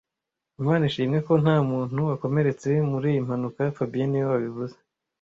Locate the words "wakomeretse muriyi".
2.09-3.19